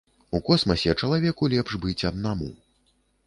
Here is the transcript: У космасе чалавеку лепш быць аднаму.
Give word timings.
У 0.37 0.39
космасе 0.47 0.95
чалавеку 1.01 1.51
лепш 1.53 1.77
быць 1.85 2.07
аднаму. 2.13 2.51